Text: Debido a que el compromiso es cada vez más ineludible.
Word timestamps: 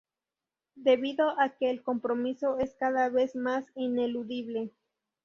Debido 0.77 1.39
a 1.39 1.49
que 1.49 1.69
el 1.69 1.83
compromiso 1.83 2.57
es 2.57 2.73
cada 2.73 3.09
vez 3.09 3.35
más 3.35 3.65
ineludible. 3.75 4.71